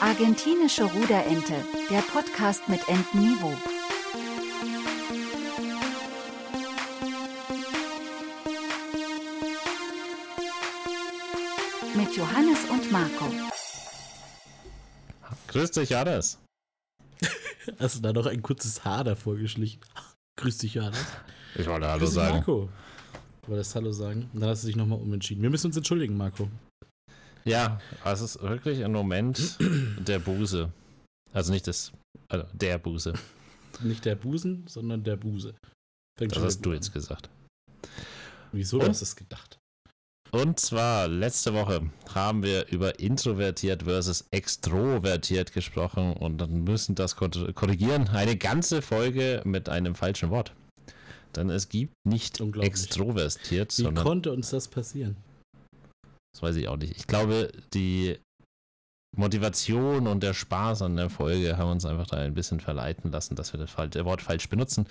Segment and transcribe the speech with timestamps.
[0.00, 1.54] Argentinische Ruderente,
[1.90, 3.52] der Podcast mit Entenniveau.
[11.94, 13.26] Mit Johannes und Marco.
[15.48, 16.38] Grüß dich, Johannes.
[17.78, 19.80] Hast du da noch ein kurzes Haar davor geschlichen?
[20.36, 21.04] Grüß dich, Johannes.
[21.56, 22.36] Ich wollte Hallo Grüß dich, sagen.
[22.36, 22.70] Marco.
[23.42, 24.30] Du wolltest Hallo sagen.
[24.32, 25.42] Dann hast du dich nochmal umentschieden.
[25.42, 26.48] Wir müssen uns entschuldigen, Marco.
[27.44, 29.56] Ja, es ist wirklich ein Moment
[30.06, 30.70] der Buße.
[31.32, 31.92] Also nicht des,
[32.28, 33.12] also der Buße.
[33.82, 35.54] Nicht der Busen, sondern der Buse.
[36.18, 36.74] Fängt Das hast du an.
[36.76, 37.30] jetzt gesagt.
[38.52, 38.84] Wieso Und?
[38.84, 39.56] du hast du es gedacht?
[40.32, 47.16] Und zwar letzte Woche haben wir über introvertiert versus extrovertiert gesprochen und dann müssen das
[47.16, 48.08] kor- korrigieren.
[48.08, 50.52] Eine ganze Folge mit einem falschen Wort.
[51.34, 55.16] Denn es gibt nicht extrovertiert, Wie sondern konnte uns das passieren?
[56.32, 56.96] Das weiß ich auch nicht.
[56.96, 58.18] Ich glaube, die
[59.16, 63.34] Motivation und der Spaß an der Folge haben uns einfach da ein bisschen verleiten lassen,
[63.34, 64.86] dass wir das Wort falsch benutzen,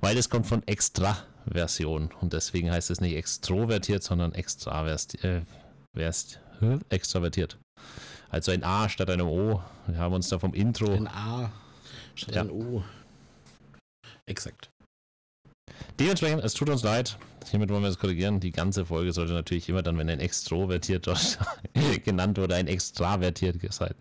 [0.00, 5.42] weil es kommt von Extraversion und deswegen heißt es nicht extrovertiert, sondern extraverst, äh,
[5.96, 6.40] verst,
[6.88, 7.58] extravertiert.
[8.28, 9.62] Also ein A statt einem O.
[9.86, 10.92] Wir haben uns da vom Intro.
[10.92, 11.52] Ein A
[12.14, 12.42] statt Ja.
[12.42, 12.82] ein O.
[14.26, 14.70] Exakt.
[15.98, 17.16] Dementsprechend, es tut uns leid.
[17.48, 18.40] Hiermit wollen wir es korrigieren.
[18.40, 21.38] Die ganze Folge sollte natürlich immer dann, wenn ein extrovertiert dort
[22.04, 23.94] genannt wurde, ein extravertiert sein.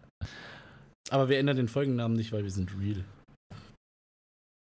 [1.10, 3.04] Aber wir ändern den Folgennamen nicht, weil wir sind real.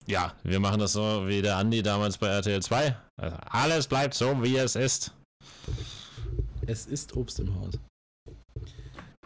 [0.05, 2.95] Ja, wir machen das so wie der Andi damals bei RTL 2.
[3.17, 5.13] Also alles bleibt so, wie es ist.
[6.65, 7.75] Es ist Obst im Haus.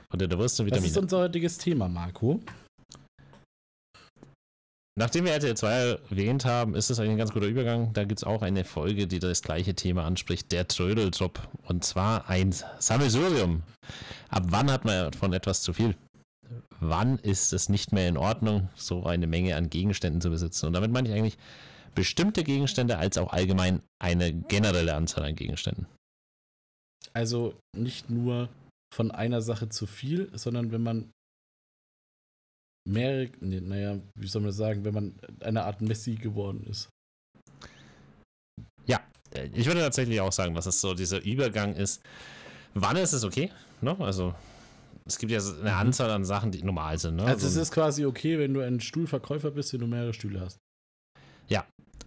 [0.10, 1.02] Und der Wurst und Das ist Vitamine.
[1.02, 2.42] unser heutiges Thema, Marco.
[5.00, 5.72] Nachdem wir RTL 2
[6.10, 7.94] erwähnt haben, ist es eigentlich ein ganz guter Übergang.
[7.94, 11.48] Da gibt es auch eine Folge, die das gleiche Thema anspricht, der Trödeltrupp.
[11.66, 13.62] Und zwar ein Sammelsurium.
[14.30, 15.96] Ab wann hat man von etwas zu viel?
[16.80, 20.66] Wann ist es nicht mehr in Ordnung, so eine Menge an Gegenständen zu besitzen?
[20.66, 21.38] Und damit meine ich eigentlich
[21.94, 25.86] bestimmte Gegenstände als auch allgemein eine generelle Anzahl an Gegenständen.
[27.14, 28.50] Also nicht nur
[28.92, 31.12] von einer Sache zu viel, sondern wenn man
[32.88, 36.90] mehrere, nee, naja, wie soll man das sagen, wenn man eine Art Messi geworden ist.
[39.34, 42.02] Äh, Ich würde tatsächlich auch sagen, dass es so dieser Übergang ist.
[42.74, 43.52] Wann ist es okay?
[43.82, 43.94] Ne?
[44.00, 44.34] Also,
[45.06, 45.68] es gibt ja eine Mhm.
[45.68, 47.18] Anzahl an Sachen, die normal sind.
[47.18, 47.26] Ne?
[47.26, 50.40] Also es So- ist quasi okay, wenn du ein Stuhlverkäufer bist, wenn du mehrere Stühle
[50.42, 50.58] hast.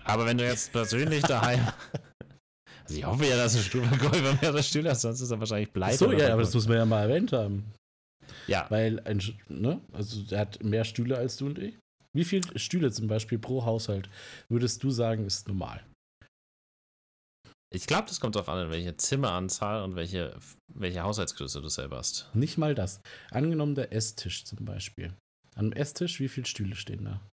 [0.04, 1.60] aber wenn du jetzt persönlich daheim.
[2.84, 5.98] Also, ich hoffe ja, dass ein Stuhlverkäufer mehrere Stühle hat, sonst ist er wahrscheinlich pleite.
[5.98, 7.70] so, ja, aber das muss man ja mal erwähnt haben.
[8.50, 11.78] Ja, Weil ein, ne, also der hat mehr Stühle als du und ich.
[12.12, 14.10] Wie viele Stühle zum Beispiel pro Haushalt
[14.48, 15.84] würdest du sagen, ist normal?
[17.72, 20.36] ich glaube, das kommt darauf an, welche Zimmeranzahl und welche,
[20.74, 22.28] welche Haushaltsgröße du selber hast.
[22.34, 23.00] Nicht mal das.
[23.30, 25.14] Angenommen der Esstisch zum Beispiel.
[25.54, 27.28] Am Esstisch, wie viele Stühle stehen da?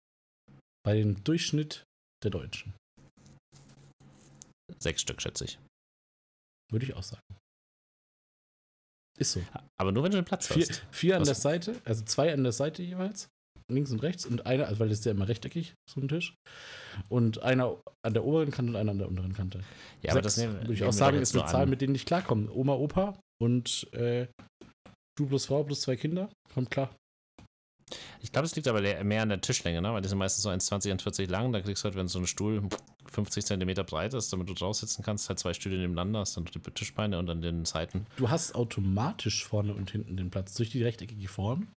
[0.84, 1.84] Bei dem Durchschnitt
[2.24, 2.76] der Deutschen.
[4.78, 5.60] Sechs Stück, schätze ich.
[6.72, 7.22] Würde ich auch sagen.
[9.18, 9.42] Ist so.
[9.80, 10.86] Aber nur wenn du den Platz Vier, hast.
[10.92, 13.28] vier an Was- der Seite, also zwei an der Seite jeweils.
[13.70, 14.26] Links und rechts.
[14.26, 16.36] Und einer, also weil das ist ja immer rechteckig, so ein Tisch.
[17.10, 19.60] Und einer an der oberen Kante und einer an der unteren Kante.
[20.04, 21.70] Ja, aber Sechs, das nehmen, würde ich auch sagen, ist eine Zahl, an.
[21.70, 22.50] mit denen ich klarkomme.
[22.54, 24.28] Oma, Opa und äh,
[25.18, 26.30] du plus Frau plus zwei Kinder.
[26.54, 26.96] Kommt klar.
[28.22, 29.94] Ich glaube, es liegt aber mehr an der Tischlänge, ne?
[29.94, 31.52] weil die sind meistens so 1,20, 1,40 lang.
[31.54, 32.62] Da kriegst du halt, wenn so ein Stuhl
[33.10, 36.46] 50 Zentimeter breit ist, damit du drauf sitzen kannst, halt zwei Stühle nebeneinander, hast dann
[36.46, 38.06] die Tischbeine und an den Seiten.
[38.18, 40.54] Du hast automatisch vorne und hinten den Platz.
[40.56, 41.68] Durch die rechteckige Form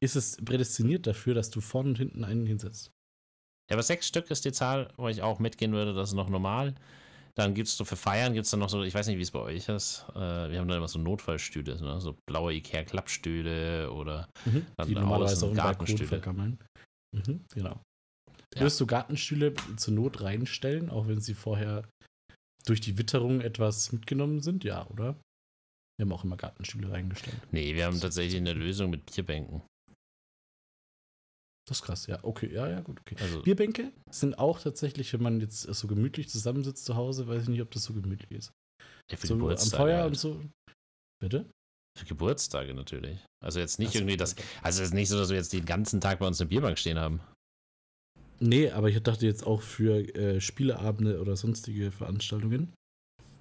[0.00, 2.90] ist es prädestiniert dafür, dass du vorne und hinten einen hinsetzt.
[3.70, 6.28] Ja, aber sechs Stück ist die Zahl, wo ich auch mitgehen würde, das ist noch
[6.28, 6.74] normal.
[7.34, 9.22] Dann gibt es so für Feiern, gibt es dann noch so, ich weiß nicht, wie
[9.22, 10.04] es bei euch ist.
[10.10, 12.00] Äh, wir haben dann immer so Notfallstühle, ne?
[12.00, 14.28] so blaue Ikea-Klappstühle oder
[14.76, 16.22] Dann die normalerweise so auch Gartenstühle.
[17.14, 17.80] Mhm, genau.
[18.54, 18.60] Ja.
[18.60, 21.88] Würdest du Gartenstühle zur Not reinstellen, auch wenn sie vorher
[22.66, 24.62] durch die Witterung etwas mitgenommen sind?
[24.64, 25.16] Ja, oder?
[25.98, 27.36] Wir haben auch immer Gartenstühle reingestellt.
[27.50, 29.62] Nee, wir haben tatsächlich eine Lösung mit Bierbänken.
[31.68, 32.18] Das ist krass, ja.
[32.22, 33.16] Okay, ja, ja, gut, okay.
[33.20, 37.48] Also, Bierbänke sind auch tatsächlich, wenn man jetzt so gemütlich zusammensitzt zu Hause, weiß ich
[37.48, 38.52] nicht, ob das so gemütlich ist.
[39.10, 40.08] ja, für So am Geburtstage Feuer halt.
[40.08, 40.40] und so.
[41.20, 41.48] Bitte?
[41.96, 43.18] Für Geburtstage natürlich.
[43.44, 44.34] Also jetzt nicht so, irgendwie das.
[44.62, 46.78] Also es ist nicht so, dass wir jetzt den ganzen Tag bei uns eine Bierbank
[46.78, 47.20] stehen haben.
[48.40, 52.72] Nee, aber ich dachte jetzt auch für äh, Spieleabende oder sonstige Veranstaltungen.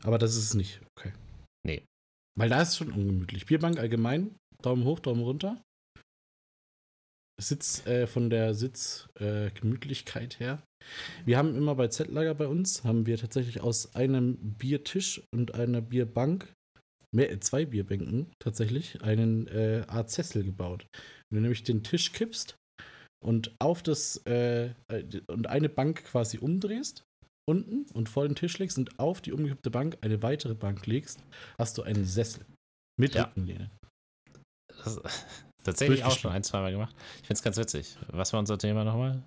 [0.04, 0.80] Aber das ist es nicht.
[0.98, 1.14] Okay.
[1.66, 1.86] Nee.
[2.38, 3.48] Weil da ist es schon ungemütlich.
[3.48, 5.60] Bierbank allgemein, Daumen hoch, Daumen runter.
[7.42, 10.64] Sitz äh, von der Sitzgemütlichkeit äh, her.
[11.26, 15.82] Wir haben immer bei Z-Lager bei uns, haben wir tatsächlich aus einem Biertisch und einer
[15.82, 16.52] Bierbank
[17.14, 20.88] mehr, zwei Bierbänken tatsächlich einen äh, Art Sessel gebaut.
[21.30, 22.56] Wenn du nämlich den Tisch kippst
[23.24, 27.04] und auf das äh, äh, und eine Bank quasi umdrehst
[27.50, 31.24] unten und vor den Tisch legst und auf die umgekippte Bank eine weitere Bank legst,
[31.58, 32.46] hast du einen Sessel
[33.00, 33.24] mit Ja.
[33.24, 33.70] Rückenlehne.
[34.68, 35.02] Das,
[35.63, 36.96] tatsächlich auch schon ein, zweimal gemacht.
[37.22, 37.98] Ich finde es ganz witzig.
[38.08, 39.22] Was war unser Thema nochmal?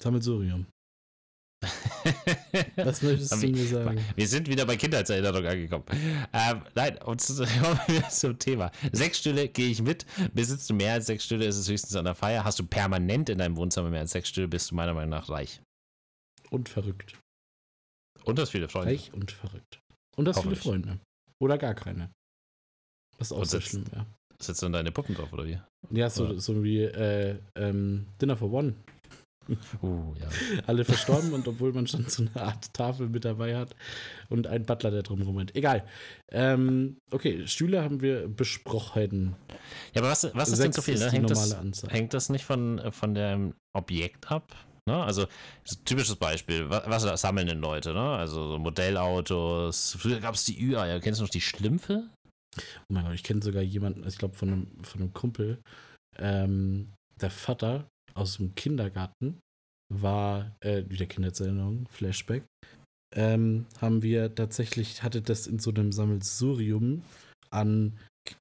[0.00, 0.66] Sammelsurium.
[2.76, 4.04] Was möchtest du mir sagen?
[4.14, 5.84] Wir sind wieder bei Kindheitserinnerung angekommen.
[6.32, 8.70] Ähm, nein, und kommen wir zum Thema.
[8.92, 10.06] Sechs Stühle gehe ich mit.
[10.32, 12.44] Besitzt du mehr als sechs Stühle, ist es höchstens an der Feier.
[12.44, 15.28] Hast du permanent in deinem Wohnzimmer mehr als sechs Stühle, bist du meiner Meinung nach
[15.28, 15.60] reich.
[16.50, 17.18] Und verrückt.
[18.24, 18.92] Und hast viele Freunde.
[18.92, 19.80] Reich und verrückt.
[20.16, 20.56] Und hast viele.
[20.56, 21.00] Freunde.
[21.40, 22.10] Oder gar keine.
[23.18, 24.06] Was auch Und sehr schlimm wäre.
[24.40, 25.58] Sitzen dann deine Puppen drauf, oder wie?
[25.90, 26.38] Ja, so, Ja.
[26.38, 28.74] so wie äh, ähm, Dinner for One.
[29.82, 30.28] Uh, ja.
[30.66, 33.74] Alle verstorben und obwohl man schon so eine Art Tafel mit dabei hat
[34.28, 35.56] und einen Butler, der drum rumrennt.
[35.56, 35.86] Egal.
[36.30, 39.36] Ähm, okay, Stühle haben wir besprochen.
[39.94, 40.94] Ja, aber was, was ist denn so viel?
[40.94, 41.12] ist Ne?
[41.12, 41.90] Hängt, das, normale Anzahl.
[41.90, 44.54] hängt das nicht von, von dem Objekt ab?
[44.86, 45.02] Ne?
[45.02, 45.26] Also,
[45.64, 47.94] so ein typisches Beispiel, was, was sammeln denn Leute?
[47.94, 48.00] Ne?
[48.00, 49.96] Also so Modellautos.
[49.98, 51.00] Früher gab es die Ü-Eier.
[51.00, 52.10] Kennst du noch die Schlümpfe?
[52.88, 55.58] Oh mein Gott, ich kenne sogar jemanden, ich glaube von einem, von einem Kumpel,
[56.18, 59.38] ähm, der Vater aus dem Kindergarten
[59.92, 62.44] war, äh, wieder Kindheitserinnerung, Flashback,
[63.16, 67.02] ähm, haben wir tatsächlich, hatte das in so einem Sammelsurium
[67.50, 67.98] an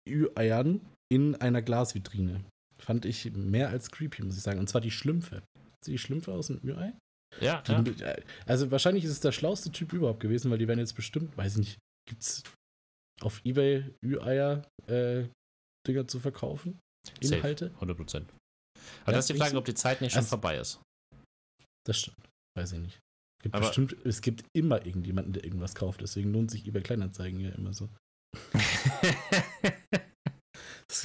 [0.08, 0.82] Ü-Eiern
[1.12, 2.44] in einer Glasvitrine.
[2.80, 4.60] Fand ich mehr als creepy, muss ich sagen.
[4.60, 5.42] Und zwar die Schlümpfe.
[5.86, 6.94] Du die Schlümpfe aus dem Ü-Ei?
[7.40, 8.08] Ja, Die- ja.
[8.08, 11.36] äh, Also wahrscheinlich ist es der schlauste Typ überhaupt gewesen, weil die werden jetzt bestimmt,
[11.38, 11.78] weiß ich nicht,
[12.10, 12.44] gibt's
[13.22, 15.28] auf Ebay Ü-Eier äh,
[15.88, 16.80] Dinger zu verkaufen?
[17.22, 17.36] Safe.
[17.36, 17.72] Inhalte?
[17.76, 18.30] 100 Prozent.
[19.04, 20.80] Aber Ja, das ist die Frage, so- ob die Zeit nicht schon Also- vorbei ist.
[21.86, 22.18] Das stimmt.
[22.58, 23.00] Weiß ich nicht.
[23.40, 26.82] Es gibt Aber- bestimmt, es gibt immer irgendjemanden, der irgendwas kauft, deswegen lohnt sich eBay
[26.82, 27.90] Kleinanzeigen ja immer so.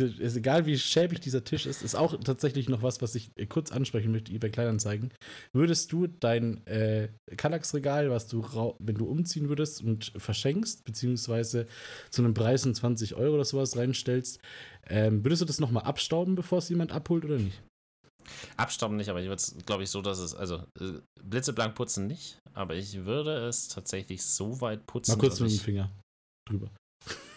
[0.00, 3.30] Es ist egal, wie schäbig dieser Tisch ist, ist auch tatsächlich noch was, was ich
[3.36, 5.12] äh, kurz ansprechen möchte, eBay Kleinanzeigen.
[5.52, 8.42] Würdest du dein äh, Kallax-Regal, was du,
[8.78, 11.66] wenn du umziehen würdest und verschenkst, beziehungsweise
[12.10, 14.40] zu einem Preis von 20 Euro oder sowas reinstellst,
[14.88, 17.62] ähm, würdest du das nochmal abstauben, bevor es jemand abholt oder nicht?
[18.56, 22.06] Abstauben nicht, aber ich würde es, glaube ich, so, dass es, also äh, blitzeblank putzen
[22.06, 25.12] nicht, aber ich würde es tatsächlich so weit putzen.
[25.12, 25.90] Mal kurz mit dem Finger
[26.48, 26.70] drüber.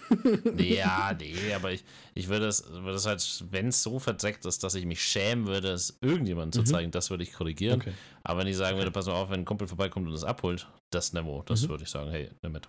[0.58, 4.64] Ja, nee, aber ich, ich würde es, würde es halt, wenn es so verdreckt ist,
[4.64, 6.66] dass ich mich schämen würde, es irgendjemandem Mhm.
[6.66, 7.82] zu zeigen, das würde ich korrigieren.
[7.82, 7.94] Okay.
[8.24, 10.68] Aber wenn ich sagen würde, pass mal auf, wenn ein Kumpel vorbeikommt und es abholt,
[10.94, 11.70] das Nemo, das Mhm.
[11.70, 12.68] würde ich sagen, hey, nimm mit.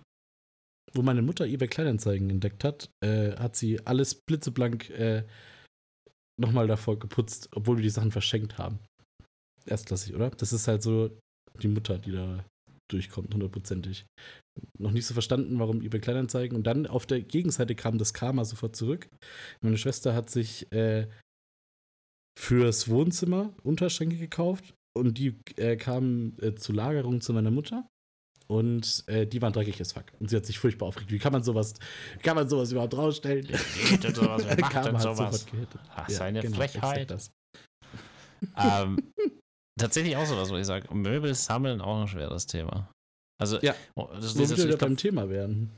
[0.93, 5.25] Wo meine Mutter eBay Kleinanzeigen entdeckt hat, äh, hat sie alles blitzeblank äh,
[6.39, 8.79] nochmal davor geputzt, obwohl wir die Sachen verschenkt haben.
[9.65, 10.29] Erstklassig, oder?
[10.29, 11.17] Das ist halt so
[11.61, 12.45] die Mutter, die da
[12.89, 14.05] durchkommt, hundertprozentig.
[14.77, 16.55] Noch nicht so verstanden, warum eBay Kleinanzeigen.
[16.55, 19.09] Und dann auf der Gegenseite kam das Karma sofort zurück.
[19.61, 21.07] Meine Schwester hat sich äh,
[22.37, 27.87] fürs Wohnzimmer Unterschränke gekauft und die äh, kamen äh, zur Lagerung zu meiner Mutter.
[28.47, 30.05] Und äh, die waren dreckig as fuck.
[30.19, 31.11] Und sie hat sich furchtbar aufgeregt.
[31.11, 31.73] Wie kann man sowas,
[32.23, 33.45] kann man sowas überhaupt rausstellen?
[33.89, 34.43] Geht denn sowas?
[34.47, 35.45] Wer macht Karma denn hat sowas?
[35.95, 37.11] Ach, seine Frechheit.
[37.11, 37.31] exakt Das.
[38.55, 39.11] ähm,
[39.77, 42.89] tatsächlich auch sowas, wo ich sage, Möbel sammeln auch ein schweres Thema.
[43.39, 43.75] Also, Ja.
[43.95, 45.77] oh, das jetzt, wieder ich beim glaube, Thema werden.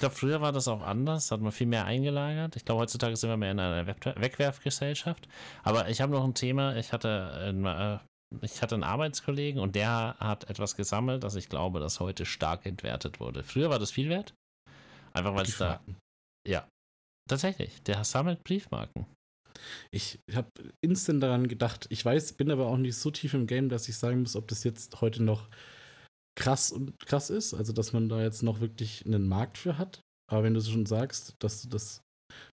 [0.00, 2.56] glaub, früher war das auch anders, hat man viel mehr eingelagert.
[2.56, 5.28] Ich glaube, heutzutage sind wir mehr in einer Weg- Wegwerfgesellschaft.
[5.62, 7.98] Aber ich habe noch ein Thema, ich hatte, ein, äh,
[8.42, 12.66] ich hatte einen Arbeitskollegen und der hat etwas gesammelt, das ich glaube, das heute stark
[12.66, 13.42] entwertet wurde.
[13.42, 14.34] Früher war das viel wert,
[15.14, 15.96] einfach weil es da, Briefmarken.
[17.28, 19.06] tatsächlich, der sammelt Briefmarken.
[19.90, 20.48] Ich habe
[20.84, 21.86] instant daran gedacht.
[21.90, 24.46] Ich weiß, bin aber auch nicht so tief im Game, dass ich sagen muss, ob
[24.48, 25.48] das jetzt heute noch
[26.38, 27.52] krass und krass ist.
[27.52, 30.00] Also, dass man da jetzt noch wirklich einen Markt für hat.
[30.30, 32.00] Aber wenn du schon sagst, dass du das,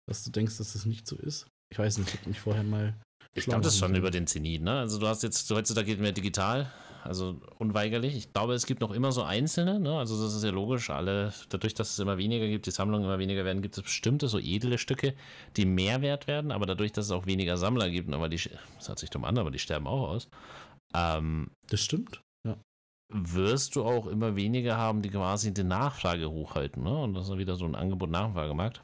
[0.10, 2.64] dass du denkst, dass das nicht so ist, ich weiß nicht, ich habe mich vorher
[2.64, 2.96] mal.
[3.34, 4.80] Ich glaube, das ist schon über den Zenit, ne?
[4.80, 6.72] Also du hast jetzt, heutzutage geht mehr digital,
[7.04, 8.16] also unweigerlich.
[8.16, 9.98] Ich glaube, es gibt noch immer so einzelne, ne?
[9.98, 13.20] Also das ist ja logisch, alle, dadurch, dass es immer weniger gibt, die Sammlungen immer
[13.20, 15.16] weniger werden, gibt es bestimmte so edle Stücke,
[15.58, 18.40] die mehr wert werden, aber dadurch, dass es auch weniger Sammler gibt, aber die,
[18.78, 20.30] das hört sich dumm an, aber die sterben auch aus,
[20.94, 22.22] ähm, Das stimmt.
[23.10, 26.98] Wirst du auch immer weniger haben, die quasi die Nachfrage hochhalten, ne?
[26.98, 28.82] Und das ist wieder so ein Angebot-Nachfragemarkt.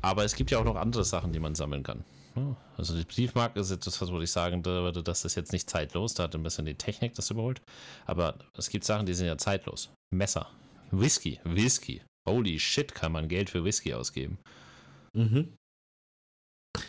[0.00, 2.04] Aber es gibt ja auch noch andere Sachen, die man sammeln kann.
[2.34, 2.56] ne?
[2.76, 6.14] Also die Briefmarke ist jetzt das, wo ich sagen würde, das ist jetzt nicht zeitlos,
[6.14, 7.60] da hat ein bisschen die Technik das überholt.
[8.06, 9.90] Aber es gibt Sachen, die sind ja zeitlos.
[10.14, 10.48] Messer,
[10.90, 12.02] Whisky, Whisky.
[12.28, 14.38] Holy shit, kann man Geld für Whisky ausgeben.
[15.12, 15.56] Mhm.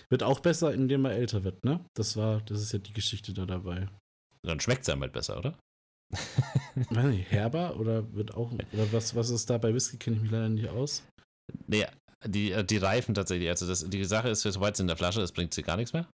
[0.10, 1.84] Wird auch besser, indem man älter wird, ne?
[1.96, 3.90] Das war, das ist ja die Geschichte da dabei.
[4.44, 5.58] Dann schmeckt es einem halt besser, oder?
[6.90, 10.22] Weiß nicht, herber oder wird auch, oder was, was ist da bei Whisky, kenne ich
[10.24, 11.04] mich leider nicht aus.
[11.68, 11.86] Nee,
[12.26, 13.50] die, äh, die reifen tatsächlich.
[13.50, 15.94] Also das, die Sache ist, sobald es in der Flasche ist, bringt sie gar nichts
[15.94, 16.08] mehr.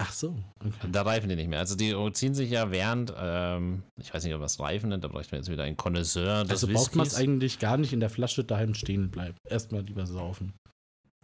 [0.00, 0.88] Ach so, okay.
[0.92, 1.58] Da reifen die nicht mehr.
[1.58, 5.08] Also die ziehen sich ja während, ähm, ich weiß nicht, ob das Reifen nennt, da
[5.08, 8.08] bräuchten wir jetzt wieder einen Connoisseur Also braucht man es eigentlich gar nicht in der
[8.08, 9.36] Flasche daheim stehen bleiben.
[9.48, 10.54] Erstmal lieber saufen.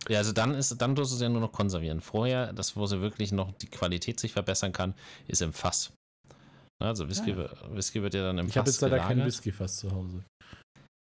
[0.08, 2.00] Ja, also dann ist, dann tust du es ja nur noch konservieren.
[2.00, 4.94] Vorher, das, wo sie wirklich noch die Qualität sich verbessern kann,
[5.28, 5.92] ist im Fass.
[6.82, 7.48] Also Whisky, Ja.
[7.70, 9.26] Whisky wird ja dann im Ich habe Fass jetzt leider kein gelagert.
[9.26, 10.24] Whisky fast zu Hause.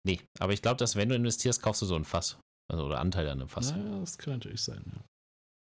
[0.07, 2.39] Nee, aber ich glaube, dass wenn du investierst, kaufst du so ein Fass.
[2.73, 3.73] Also, oder Anteil an einem Fass.
[3.73, 5.05] Naja, das kann natürlich sein, ja.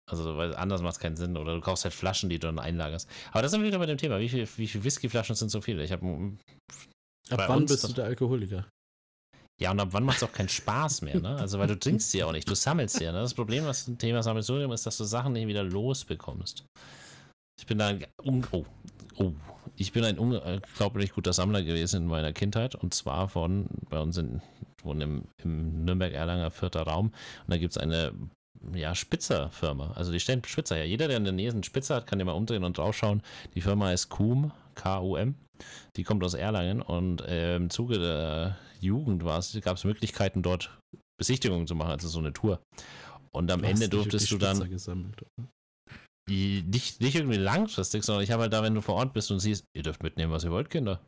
[0.09, 1.37] Also, weil anders macht es keinen Sinn.
[1.37, 3.07] Oder du kaufst halt Flaschen, die du dann einlagerst.
[3.31, 4.19] Aber das sind wir wieder bei dem Thema.
[4.19, 5.83] Wie viele wie viel Whiskyflaschen sind so viele?
[5.83, 6.05] Ich habe.
[7.29, 8.67] Ab wann bist du der Alkoholiker?
[9.61, 11.35] Ja, und ab wann macht es auch keinen Spaß mehr, ne?
[11.35, 12.49] Also, weil du trinkst sie auch nicht.
[12.49, 13.11] Du sammelst sie ja.
[13.11, 13.19] Ne?
[13.19, 16.65] Das Problem, was im Thema Sammelsurium ist, dass du Sachen nicht wieder losbekommst.
[17.59, 17.81] Ich bin.
[18.23, 18.65] Un oh,
[19.17, 19.33] oh.
[19.75, 22.73] Ich bin ein unglaublich guter Sammler gewesen in meiner Kindheit.
[22.75, 24.41] Und zwar von bei uns in,
[24.81, 27.07] wohnen im, im Nürnberg-Erlanger vierter Raum.
[27.07, 27.13] Und
[27.47, 28.13] da gibt es eine
[28.73, 29.91] ja, Spitzer-Firma.
[29.91, 30.87] Also die stellen Spitzer her.
[30.87, 33.21] Jeder, der in der Nähe einen Spitzer hat, kann ja mal umdrehen und draufschauen.
[33.55, 35.35] Die Firma heißt KUM, K-U-M.
[35.97, 40.77] Die kommt aus Erlangen und äh, im Zuge der Jugend gab es Möglichkeiten, dort
[41.17, 42.61] Besichtigungen zu machen, also so eine Tour.
[43.31, 45.49] Und am Du Ende durftest du dann gesammelt, oder?
[46.29, 49.31] Die- nicht, nicht irgendwie langfristig, sondern ich habe halt da, wenn du vor Ort bist
[49.31, 51.01] und siehst, ihr dürft mitnehmen, was ihr wollt, Kinder.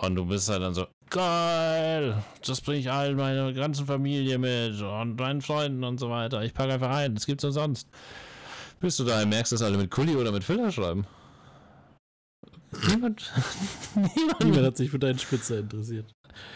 [0.00, 4.80] Und du bist halt dann so, geil, das bringe ich allen meiner ganzen Familie mit
[4.80, 6.42] und meinen Freunden und so weiter.
[6.44, 7.88] Ich packe einfach ein, das gibt's umsonst.
[8.80, 11.04] Bis du daheim merkst, dass alle mit Kuli oder mit Filler schreiben.
[12.88, 13.32] Niemand.
[13.94, 14.66] Niemand Niemand.
[14.66, 16.12] hat sich für deinen Spitzer interessiert.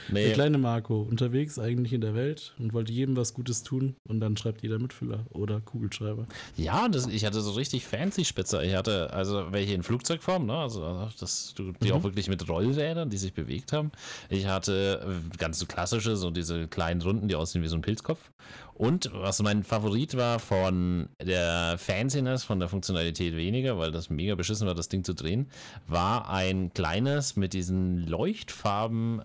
[0.08, 3.96] Der Nee, kleine Marco, unterwegs eigentlich in der Welt und wollte jedem was Gutes tun
[4.08, 6.26] und dann schreibt jeder Mitfüller oder Kugelschreiber.
[6.56, 8.62] Ja, das, ich hatte so richtig fancy Spitzer.
[8.62, 10.54] Ich hatte also welche in Flugzeugform, ne?
[10.54, 11.94] Also das, du- die Mhm.
[11.94, 13.90] auch wirklich mit Rollrädern, die sich bewegt haben.
[14.28, 15.00] Ich hatte
[15.32, 18.30] äh, ganz so klassische, so diese kleinen Runden, die aussehen wie so ein Pilzkopf.
[18.74, 24.34] Und was mein Favorit war von der Fanciness, von der Funktionalität weniger, weil das mega
[24.34, 25.46] beschissen war, das Ding zu drehen,
[25.86, 29.24] war ein kleines mit diesen Leuchtfarben äh,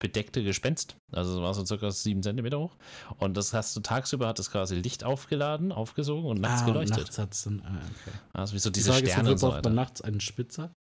[0.00, 0.96] bedeckte Gespenst.
[1.12, 2.76] Also es war so circa 7 cm hoch.
[3.18, 6.98] Und das hast du tagsüber hat es quasi Licht aufgeladen, aufgesogen und nachts ah, geleuchtet.
[6.98, 8.16] nachts hat's dann, ah, okay.
[8.32, 9.70] Also wie so Die diese Frage ist, Sterne und so weiter.
[9.70, 10.72] nachts einen Spitzer?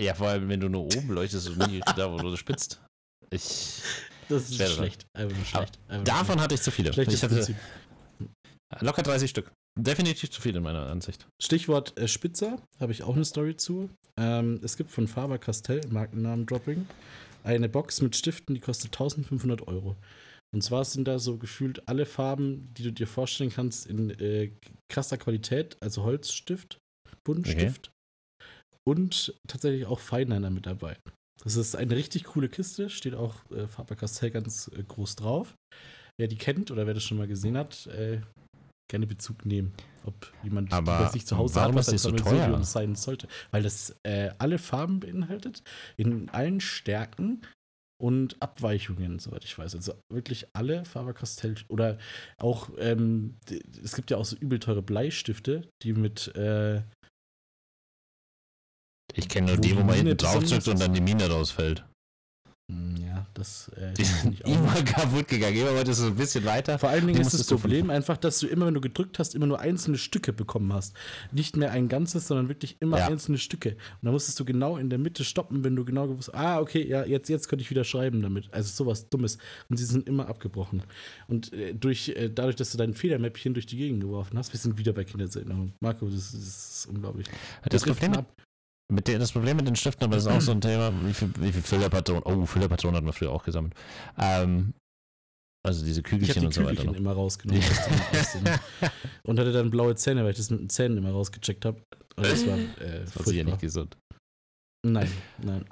[0.00, 2.80] Ja, vor allem, wenn du nur oben leuchtest und nicht da, wo du spitzt.
[3.30, 3.82] Ich,
[4.28, 5.04] Das ist schlecht.
[5.16, 5.78] Einfach nur schlecht.
[5.88, 6.92] Einfach davon hatte ich zu viele.
[6.92, 7.56] Schlechtes Ich hatte Prinzip.
[8.80, 9.52] locker 30 Stück.
[9.78, 11.26] Definitiv zu viele in meiner Ansicht.
[11.40, 13.88] Stichwort äh, Spitzer, habe ich auch eine Story zu.
[14.16, 16.86] Ähm, es gibt von Faber Castell, Markennamen Dropping,
[17.44, 19.96] eine Box mit Stiften, die kostet 1500 Euro.
[20.52, 24.50] Und zwar sind da so gefühlt alle Farben, die du dir vorstellen kannst, in äh,
[24.88, 26.78] krasser Qualität, also Holzstift,
[27.24, 27.92] Buntstift
[28.86, 30.96] und tatsächlich auch Feinliner mit dabei.
[31.44, 35.54] Das ist eine richtig coole Kiste, steht auch äh, Faber Castell ganz äh, groß drauf.
[36.18, 38.20] Wer die kennt oder wer das schon mal gesehen hat, äh,
[38.90, 39.72] gerne Bezug nehmen,
[40.04, 42.62] ob jemand Aber bei sich zu Hause warum hat, was ist ein so teuer?
[42.64, 43.28] sein sollte.
[43.50, 45.62] Weil das äh, alle Farben beinhaltet,
[45.96, 47.40] in allen Stärken
[48.00, 49.74] und Abweichungen, soweit ich weiß.
[49.76, 51.98] Also wirklich alle Faber-Castell oder
[52.38, 53.36] auch, ähm,
[53.82, 56.82] es gibt ja auch so übel teure Bleistifte, die mit, äh,
[59.14, 61.84] Ich kenne nur die, wo man hinten drauf drückt und dann die Mine rausfällt.
[62.70, 65.56] Mh, ja, das äh, sind ich auch immer kaputt gegangen.
[65.56, 66.78] Immer wollte es so ein bisschen weiter.
[66.78, 69.46] Vor allen Dingen ist das Problem einfach, dass du immer, wenn du gedrückt hast, immer
[69.46, 70.94] nur einzelne Stücke bekommen hast.
[71.32, 73.06] Nicht mehr ein ganzes, sondern wirklich immer Ja.
[73.08, 73.70] einzelne Stücke.
[73.70, 76.86] Und da musstest du genau in der Mitte stoppen, wenn du genau gewusst ah, okay,
[76.86, 78.52] ja, jetzt, jetzt könnte ich wieder schreiben damit.
[78.52, 79.38] Also sowas Dummes.
[79.68, 80.82] Und sie sind immer abgebrochen.
[81.28, 84.60] Und äh, durch, äh, dadurch, dass du dein Federmäppchen durch die Gegend geworfen hast, wir
[84.60, 85.74] sind wieder bei Kindheitserinnerungen.
[85.80, 87.26] Marco, das, das ist unglaublich.
[87.68, 88.26] Das driften Problem,
[88.90, 91.12] mit den, das Problem mit den Stiften, aber das ist auch so ein Thema, wie
[91.14, 93.74] viel, wie viel Füllerpatronen, oh, Füllerpatronen hat man früher auch gesammelt.
[94.18, 94.74] Ähm,
[95.66, 96.94] also diese Ich Kügelchen die und so weiter noch.
[96.94, 97.62] immer rausgenommen
[99.26, 101.82] und hatte dann blaue Zähne, weil ich das mit den Zähnen immer rausgecheckt habe.
[102.16, 103.96] Und das war, äh, Das war sicher nicht gesund.
[104.86, 105.10] Nein,
[105.42, 105.64] nein.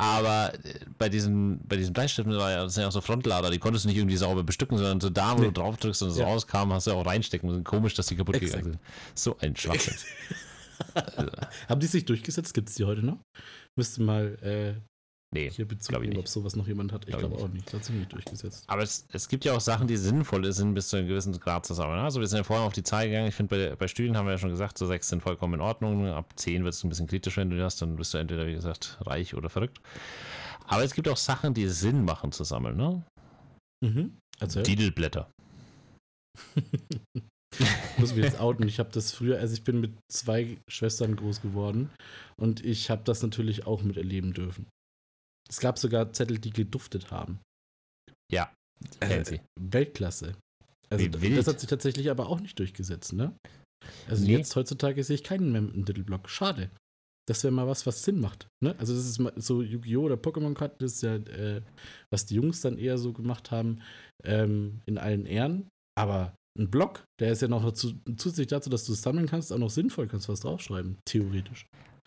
[0.00, 3.50] Aber äh, bei diesen, bei diesen Bleistiften war ja, das sind ja auch so Frontlader,
[3.50, 5.48] die konntest du nicht irgendwie sauber bestücken, sondern so da, wo Nee.
[5.48, 6.24] du drauf drückst und es Ja.
[6.24, 7.64] rauskam, hast du auch reinstecken müssen.
[7.64, 8.62] Komisch, dass die kaputt Exakt.
[8.64, 9.18] gegangen sind.
[9.18, 9.94] So ein Schwachsinn.
[11.68, 12.54] Haben die sich durchgesetzt?
[12.54, 13.18] Gibt es die heute noch?
[13.76, 14.74] Müsste mal äh,
[15.34, 15.50] nee.
[15.50, 17.04] hier Bezug glaub ich nehmen, ob sowas noch jemand hat.
[17.04, 17.66] Ich Glaub glaube auch nicht.
[17.66, 18.64] Das hat sich nicht durchgesetzt.
[18.66, 21.66] Aber es, es gibt ja auch Sachen, die sinnvoll sind, bis zu einem gewissen Grad
[21.66, 22.00] zu sammeln.
[22.00, 23.28] Also wir sind ja vorher auf die Zahl gegangen.
[23.28, 25.60] Ich finde, bei, bei Stühlen haben wir ja schon gesagt, so sechs sind vollkommen in
[25.60, 26.06] Ordnung.
[26.06, 27.82] Ab zehn wird es ein bisschen kritisch, wenn du die hast.
[27.82, 29.80] Dann bist du entweder, wie gesagt, reich oder verrückt.
[30.66, 32.76] Aber es gibt auch Sachen, die Sinn machen zu sammeln.
[32.76, 33.02] Ne?
[33.84, 34.18] Mhm.
[34.38, 35.30] Also, Titelblätter.
[37.58, 38.66] Ich muss mich jetzt outen.
[38.68, 41.90] Ich habe das früher, also ich bin mit zwei Schwestern groß geworden
[42.40, 44.66] und ich habe das natürlich auch miterleben dürfen.
[45.48, 47.40] Es gab sogar Zettel, die geduftet haben.
[48.32, 48.52] Ja,
[49.00, 50.36] Äh, Weltklasse.
[50.88, 53.36] Also das hat sich tatsächlich aber auch nicht durchgesetzt, ne?
[54.08, 54.36] Also Nee.
[54.38, 56.28] jetzt heutzutage sehe ich keinen mehr mit einem Titelblock.
[56.30, 56.70] Schade.
[57.28, 58.48] Das wäre mal was, was Sinn macht.
[58.64, 58.74] Ne?
[58.78, 60.02] Also das ist mal so Yu-Gi-Oh!
[60.04, 61.62] oder Pokémon-Karten, das ist ja, äh,
[62.12, 63.82] was die Jungs dann eher so gemacht haben,
[64.24, 65.68] ähm, in allen Ehren.
[65.98, 69.52] Aber ein Block, der ist ja noch zu, zusätzlich dazu, dass du es sammeln kannst,
[69.52, 71.66] auch noch sinnvoll, kannst was draufschreiben, theoretisch.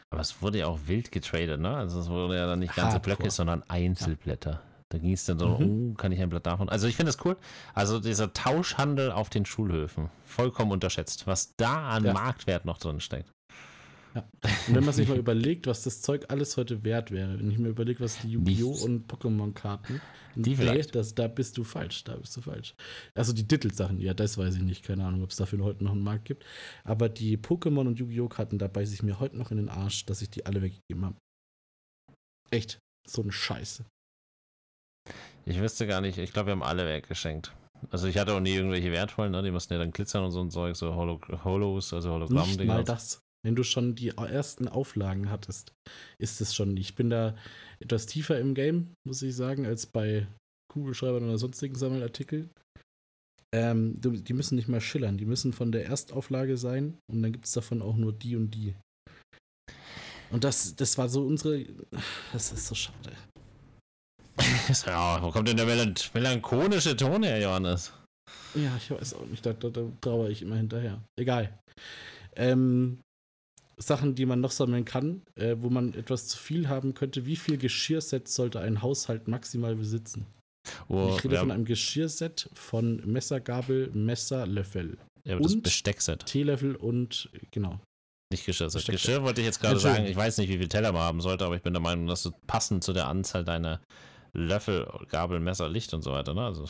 [0.09, 1.75] Aber es wurde ja auch wild getradet, ne?
[1.75, 3.15] Also es wurde ja dann nicht ganze Hardcore.
[3.17, 4.61] Blöcke, sondern Einzelblätter.
[4.89, 5.91] Da ging es dann so, Mhm.
[5.91, 6.69] oh, kann ich ein Blatt davon?
[6.69, 7.35] Also ich finde das cool.
[7.73, 12.13] Also dieser Tauschhandel auf den Schulhöfen, vollkommen unterschätzt, was da an Ja.
[12.13, 13.31] Marktwert noch drin steckt.
[14.13, 17.57] Und wenn man sich mal überlegt, was das Zeug alles heute wert wäre, wenn ich
[17.57, 18.83] mir überlege, was die Yu-Gi-Oh!
[18.83, 20.01] Und Pokémon-Karten,
[20.35, 20.93] Die vielleicht.
[20.95, 22.75] das, da bist du falsch, da bist du falsch.
[23.15, 25.91] Also die Titelsachen, ja, das weiß ich nicht, keine Ahnung, ob es dafür heute noch
[25.93, 26.45] einen Markt gibt.
[26.83, 28.29] Aber die Pokémon und Yu-Gi-Oh!
[28.29, 31.05] Karten, da beiße ich mir heute noch in den Arsch, dass ich die alle weggegeben
[31.05, 31.15] habe.
[32.51, 32.77] Echt,
[33.07, 33.83] so ein Scheiße.
[35.45, 37.53] Ich wüsste gar nicht, ich glaube, wir haben alle weggeschenkt.
[37.91, 39.43] Also ich hatte auch nie irgendwelche wertvollen, ne?
[39.43, 42.73] Die mussten ja dann glitzern und so ein Zeug, so Holo Holos, also Nicht Hologramm-Dinger.
[42.75, 43.19] mal das.
[43.45, 45.73] Wenn du schon die ersten Auflagen hattest,
[46.17, 46.77] ist es schon.
[46.77, 47.35] Ich bin da
[47.79, 50.27] etwas tiefer im Game, muss ich sagen, als bei
[50.71, 52.49] Kugelschreibern oder sonstigen Sammelartikeln.
[53.53, 57.45] Ähm, die müssen nicht mal schillern, die müssen von der Erstauflage sein und dann gibt
[57.45, 58.73] es davon auch nur die und die.
[60.31, 61.63] Und das, das war so unsere.
[62.31, 63.11] Das ist so schade.
[64.85, 67.93] Ja, wo kommt denn der melan melancholische Ton her, Johannes?
[68.55, 71.03] Ja, ich weiß auch nicht, da, da, da trauere ich immer hinterher.
[71.19, 71.59] Egal.
[72.35, 72.99] Ähm,
[73.77, 77.25] Sachen, die man noch sammeln kann, äh, wo man etwas zu viel haben könnte.
[77.25, 80.25] Wie viel Geschirrsets sollte ein Haushalt maximal besitzen?
[80.87, 85.55] Wo, ich rede ja, von einem Geschirrset von Messer, Gabel, Messer, Löffel, ja, aber das
[85.55, 87.79] und- Besteckset, Teelöffel und genau.
[88.31, 88.79] nicht Geschirrset.
[88.79, 89.07] Besteckset.
[89.07, 91.43] Geschirr wollte ich jetzt gerade sagen, ich weiß nicht, wie viel Teller man haben sollte,
[91.45, 93.81] aber ich bin der Meinung, dass du passend zu der Anzahl deiner
[94.33, 96.45] Löffel, Gabel, Messer, Licht und so weiter, ne?
[96.45, 96.65] Also,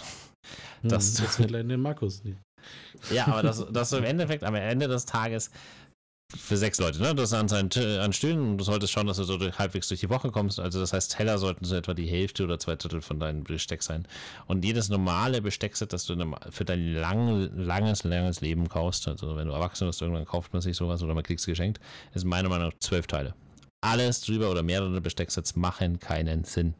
[0.81, 2.37] Hm, Das- das wird leider den Markus nicht.
[3.13, 5.51] ja, aber das, das im Endeffekt am Ende des Tages
[6.37, 7.15] für sechs Leute, ne?
[7.15, 9.57] Das ist an, seinen, T- an Stühlen und du solltest schauen, dass du so durch-
[9.57, 10.59] halbwegs durch die Woche kommst.
[10.59, 13.83] Also das heißt, Teller sollten so etwa die Hälfte oder zwei Drittel von deinem Besteck
[13.83, 14.07] sein.
[14.47, 16.15] Und jedes normale Besteckset, das du
[16.49, 20.61] für dein lang, langes, langes Leben kaufst, also wenn du erwachsen bist, irgendwann kauft man
[20.61, 21.79] sich sowas oder man kriegt es geschenkt,
[22.13, 23.33] ist meiner Meinung nach zwölf Teile.
[23.81, 26.73] Alles drüber oder mehrere Bestecksets machen keinen Sinn.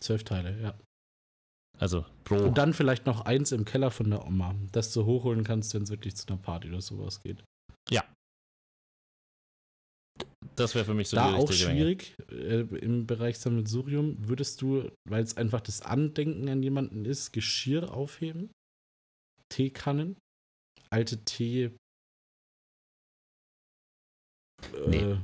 [0.00, 0.74] Zwölf Teile, ja.
[1.78, 2.36] Also pro.
[2.36, 5.82] Und dann vielleicht noch eins im Keller von der Oma, das du hochholen kannst, wenn
[5.82, 7.42] es wirklich zu einer Party oder sowas geht.
[10.56, 14.16] Das wäre für mich so da auch schwierig äh, im Bereich Sammelsurium.
[14.28, 18.50] Würdest du, weil es einfach das Andenken an jemanden ist, Geschirr aufheben?
[19.48, 20.16] Teekannen?
[20.90, 21.70] Alte Tee.
[24.86, 24.98] Nee.
[24.98, 25.18] Äh,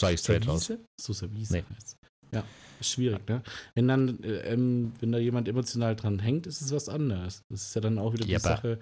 [0.00, 0.44] Sag ich straight?
[0.44, 1.64] So Service Nee.
[1.74, 1.96] heißt
[2.32, 2.44] Ja,
[2.80, 3.42] ist schwierig, ne?
[3.74, 7.42] Wenn dann, äh, ähm, wenn da jemand emotional dran hängt, ist es was anderes.
[7.48, 8.78] Das ist ja dann auch wieder die Ja, Sache.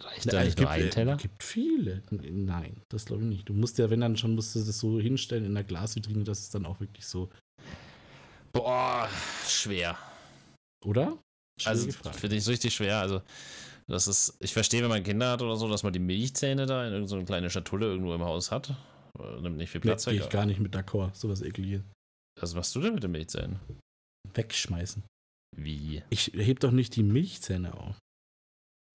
[0.00, 1.16] Reicht da es nicht nur gibt, ein äh, Teller?
[1.16, 2.02] gibt viele.
[2.10, 3.48] Nein, das glaube ich nicht.
[3.48, 6.40] Du musst ja, wenn dann schon, musst du das so hinstellen in der Glasvitrine, dass
[6.40, 7.28] es dann auch wirklich so,
[8.52, 9.08] Boah,
[9.46, 9.96] schwer.
[10.84, 11.18] oder?
[11.64, 12.18] Also Schwierige Frage.
[12.18, 12.98] finde ich richtig schwer.
[13.00, 13.22] Also
[13.88, 16.86] das ist, ich verstehe, wenn man Kinder hat oder so, dass man die Milchzähne da
[16.86, 18.70] in irgendeine kleine Schatulle irgendwo im Haus hat.
[19.18, 20.30] Äh, Nimmt nicht viel Nee, Platz gehe ich weg.
[20.30, 21.14] gar nicht mit d'accord.
[21.14, 21.82] Sowas ekliges.
[22.40, 23.60] Was machst du denn mit den Milchzähnen?
[24.34, 25.02] Wegschmeißen.
[25.56, 26.02] Wie?
[26.10, 27.96] Ich heb doch nicht die Milchzähne auf.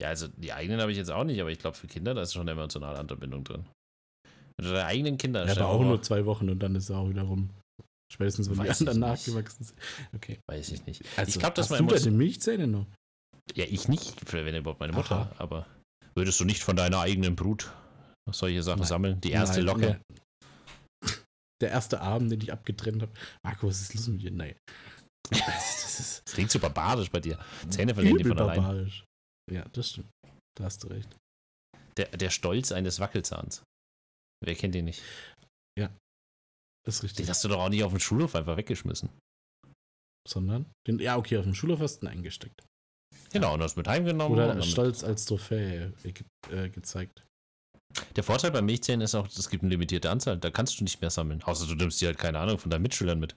[0.02, 2.22] Ja, also die eigenen habe ich jetzt auch nicht, aber ich glaube für Kinder, da
[2.22, 3.66] ist schon eine emotionale Anbindung drin.
[4.58, 6.98] Wenn du deine eigenen Kinder Ja, aber auch nur zwei Wochen und dann ist er
[6.98, 7.50] auch wieder rum.
[8.12, 9.80] Spätestens, wenn Weiß die anderen nachgewachsen sind.
[10.16, 10.40] Okay.
[10.50, 11.04] Weiß ich nicht.
[11.18, 12.86] Also, ich glaube, dass hast du deine Milchzähne noch?
[13.56, 15.16] Ja, ich nicht, wenn überhaupt meine Mutter.
[15.16, 15.36] Aha.
[15.40, 15.68] Aber
[16.16, 17.72] würdest du nicht von deiner eigenen Brut
[18.32, 18.88] solche Sachen Nein.
[18.88, 19.22] sammeln?
[19.22, 20.00] Die erste Nein, Locke.
[20.10, 21.12] nee.
[21.62, 23.12] Der erste Arm, den ich abgetrennt habe.
[23.44, 24.32] Marco, was ist los mit dir?
[24.32, 24.56] Nein.
[25.30, 27.38] Das, das ist Das klingt so barbarisch bei dir.
[27.68, 28.62] Zähne verlieren die von allein.
[28.62, 29.04] barbarisch.
[29.52, 30.10] Ja, das stimmt.
[30.58, 31.16] Da hast du recht.
[31.98, 33.64] Der, der Stolz eines Wackelzahns.
[34.44, 35.02] Wer kennt den nicht?
[36.88, 37.26] Das ist richtig.
[37.26, 39.10] Den hast du doch auch nicht auf dem Schulhof einfach weggeschmissen.
[40.26, 40.72] Sondern?
[40.88, 42.66] Den, ja, okay, auf dem Schulhof hast du ihn eingesteckt.
[43.34, 44.40] Genau, und hast mit heimgenommen.
[44.40, 47.26] Oder stolz als Trophäe äh, ge gezeigt.
[48.16, 50.38] Der Vorteil bei Milchzähnen ist auch, es gibt eine limitierte Anzahl.
[50.38, 51.44] Da kannst du nicht mehr sammeln.
[51.44, 53.36] Außer du nimmst die halt, keine Ahnung, von deinen Mitschülern mit.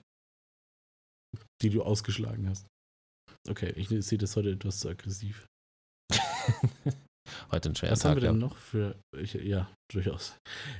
[1.61, 2.65] Die du ausgeschlagen hast.
[3.49, 5.45] Okay, ich sehe das heute etwas zu aggressiv.
[7.51, 8.31] Heute ein schwerer Was Tag, haben wir ja.
[8.31, 8.95] denn noch für.
[9.17, 10.35] Ich, ja, durchaus.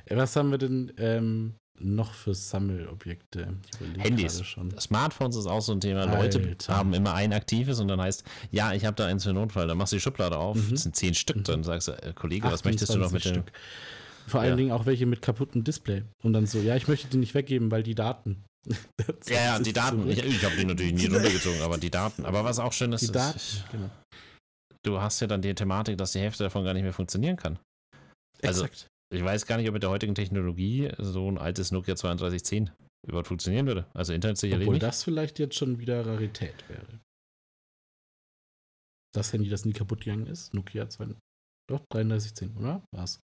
[0.06, 3.54] Äh, Was haben wir denn ähm, noch für Sammelobjekte?
[3.98, 4.42] Handys.
[4.78, 6.04] Smartphones ist auch so ein Thema.
[6.04, 6.76] Leute Alter.
[6.76, 9.66] haben immer ein aktives und dann heißt, ja, ich habe da eins für Notfall.
[9.66, 10.74] Dann machst du die Schublade auf, Mhm.
[10.74, 11.64] es sind zehn Stück drin.
[11.64, 13.42] Sagst du, äh, Kollege, was möchtest du noch mit 28 dem?
[13.42, 13.52] Stück.
[14.28, 14.56] Vor allen Ja.
[14.56, 16.02] Dingen auch welche mit kaputtem Display.
[16.22, 18.44] Und dann so, ja, ich möchte die nicht weggeben, weil die Daten.
[19.28, 20.02] Ja, ja, ist die Daten.
[20.02, 20.16] zurück.
[20.16, 22.24] Ich, ich habe die natürlich nie runtergezogen, aber die Daten.
[22.24, 23.90] Aber was auch schön ist, Die ist, Daten, ich- genau.
[24.84, 27.58] Du hast ja dann die Thematik, dass die Hälfte davon gar nicht mehr funktionieren kann.
[28.42, 28.88] Also, Exakt.
[29.12, 32.70] Ich weiß gar nicht, ob mit der heutigen Technologie so ein altes Nokia 3210
[33.06, 33.86] überhaupt funktionieren würde.
[33.92, 34.82] Also Internet sicherlich Obwohl nicht.
[34.84, 37.00] das vielleicht jetzt schon wieder Rarität wäre.
[39.14, 41.08] Das Handy, das nie kaputt gegangen ist, Nokia 2,
[41.68, 42.82] doch 3310, oder?
[42.94, 43.20] War's.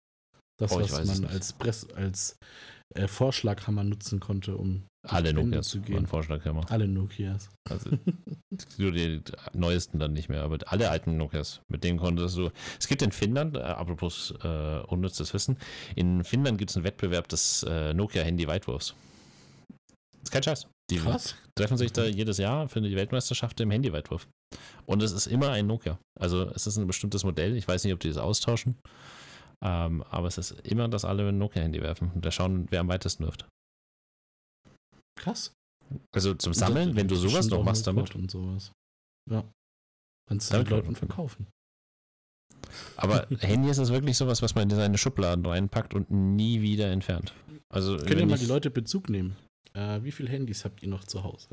[0.59, 2.37] Das, Oh, was man als, Press, als
[2.95, 6.07] äh, Vorschlaghammer nutzen konnte, um Alle Wände Nokias zu gehen.
[6.07, 6.71] Vorschlaghammer.
[6.71, 7.51] Alle Nokias.
[7.69, 7.91] Also
[8.79, 9.23] nur die
[9.53, 12.51] neuesten dann nicht mehr, aber alle alten Nokias, mit denen konntest du.
[12.79, 15.59] Es gibt in Finnland, äh, apropos äh, unnützes Wissen,
[15.95, 18.95] in Finnland gibt es einen Wettbewerb des äh, Nokia-Handy-Weitwurfs.
[20.23, 20.67] Ist kein Scheiß.
[20.91, 21.35] Die Krass.
[21.57, 24.29] treffen sich da jedes Jahr für die Weltmeisterschaft im Handyweitwurf.
[24.85, 25.99] Und es ist immer ein Nokia.
[26.19, 27.57] Also es ist ein bestimmtes Modell.
[27.57, 28.77] Ich weiß nicht, ob die das austauschen.
[29.65, 32.11] Ähm, aber es ist immer, dass alle ein Nokia-Handy werfen.
[32.15, 33.49] Und da schauen, wer am weitesten wirft.
[35.19, 35.53] Krass.
[36.15, 38.15] Also zum Sammeln, wenn du sowas noch machst damit.
[38.15, 38.73] Und sowas.
[39.31, 39.45] Ja.
[40.29, 41.47] Kannst du Damit den Leuten verkaufen.
[42.97, 46.91] Aber Handy ist es wirklich sowas, was man in seine Schubladen reinpackt und nie wieder
[46.91, 47.33] entfernt.
[47.73, 49.37] Also Könnt ihr mal die Leute Bezug nehmen?
[49.75, 51.49] Äh, wie viele Handys habt ihr noch zu Hause?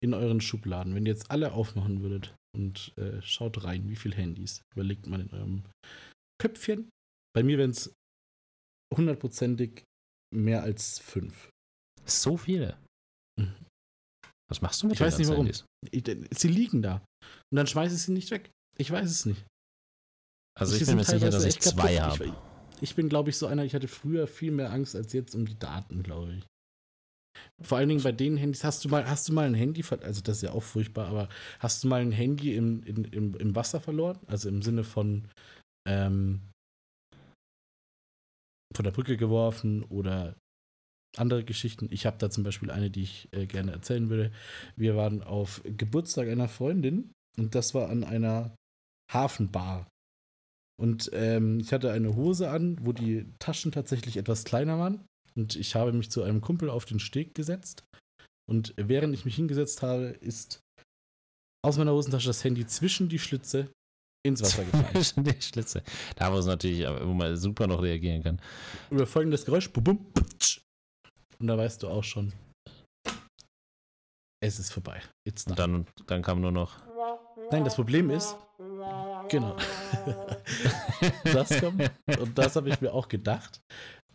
[0.00, 0.94] In euren Schubladen.
[0.94, 5.20] Wenn ihr jetzt alle aufmachen würdet und äh, schaut rein, wie viele Handys überlegt man
[5.20, 5.62] in eurem
[6.40, 6.88] Köpfchen?
[7.34, 7.92] Bei mir wären es
[8.94, 9.84] hundertprozentig
[10.34, 11.50] mehr als fünf.
[12.04, 12.78] so viele.
[13.38, 13.54] Mhm.
[14.50, 15.46] Was machst du mit Ich weiß nicht warum.
[15.46, 15.64] Ich,
[16.30, 17.04] sie liegen da.
[17.50, 18.50] Und dann schmeiße ich sie nicht weg.
[18.78, 19.44] Ich weiß es nicht.
[20.58, 22.20] Also Sie ich bin mir sicher, dass ich zwei kaputt.
[22.20, 22.24] habe.
[22.26, 25.34] Ich, ich bin, glaube ich, so einer, ich hatte früher viel mehr Angst als jetzt
[25.34, 26.46] um die Daten, glaube ich.
[27.62, 30.20] Vor allen Dingen bei den Handys, hast du mal, hast du mal ein Handy, also
[30.20, 31.28] das ist ja auch furchtbar, aber
[31.60, 34.18] hast du mal ein Handy im, in, im, im Wasser verloren?
[34.26, 35.28] Also im Sinne von
[35.86, 36.40] ähm,
[38.74, 40.36] von der Brücke geworfen oder
[41.16, 41.88] andere Geschichten.
[41.90, 44.30] Ich habe da zum Beispiel eine, die ich äh, gerne erzählen würde.
[44.76, 48.54] Wir waren auf Geburtstag einer Freundin und das war an einer
[49.10, 49.88] Hafenbar.
[50.78, 55.04] Und ähm, ich hatte eine Hose an, wo die Taschen tatsächlich etwas kleiner waren.
[55.34, 57.84] Und ich habe mich zu einem Kumpel auf den Steg gesetzt.
[58.48, 60.60] Und während ich mich hingesetzt habe, ist
[61.64, 63.70] aus meiner Hosentasche das Handy zwischen die Schlitze
[64.26, 65.24] ins Wasser gefallen.
[65.24, 65.82] Die Schlitze.
[66.16, 68.40] Da, es natürlich, äh, wo man super noch reagieren kann.
[68.90, 69.70] Über folgendes Geräusch.
[69.70, 70.06] Bum.
[71.38, 72.32] Und da weißt du auch schon,
[74.40, 75.00] es ist vorbei.
[75.26, 76.76] It's Und dann, dann kam nur noch.
[77.50, 78.36] Nein, das Problem ist,
[79.28, 79.56] genau.
[81.24, 81.90] das kommt.
[82.20, 83.60] Und das habe ich mir auch gedacht.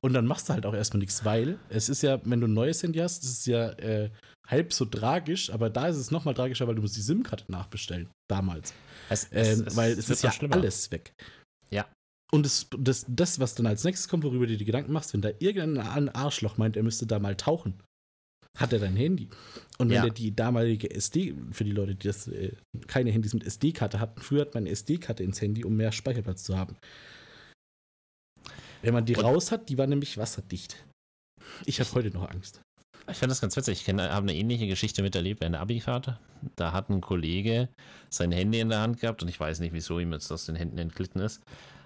[0.01, 2.53] Und dann machst du halt auch erstmal nichts, weil es ist ja, wenn du ein
[2.53, 4.11] neues Handy hast, das ist ja äh,
[4.47, 8.09] halb so tragisch, aber da ist es nochmal tragischer, weil du musst die SIM-Karte nachbestellen.
[8.29, 8.73] Damals.
[9.09, 10.55] Es, Ähm, weil es ist ja schlimmer.
[10.55, 11.13] alles weg.
[11.71, 11.91] Ja.
[12.31, 15.21] Und das, das, das, was dann als nächstes kommt, worüber du dir Gedanken machst, wenn
[15.21, 17.79] da irgendein Arschloch meint, er müsste da mal tauchen,
[18.57, 19.29] hat er dein Handy.
[19.77, 20.05] Und wenn Ja.
[20.05, 22.53] er die damalige SD, für die Leute, die das, äh,
[22.87, 26.43] keine Handys mit SD-Karte hatten, früher hat man eine SD-Karte ins Handy, um mehr Speicherplatz
[26.43, 26.75] zu haben.
[28.81, 30.83] Wenn man die Und- raus hat, die war nämlich wasserdicht.
[31.65, 32.61] Ich habe heute noch Angst.
[33.11, 33.81] Ich finde das ganz witzig.
[33.81, 36.17] Ich habe eine ähnliche Geschichte miterlebt bei einer Abifahrt.
[36.55, 37.69] Da hat ein Kollege
[38.09, 40.55] sein Handy in der Hand gehabt und ich weiß nicht, wieso ihm jetzt aus den
[40.55, 41.41] Händen entglitten ist.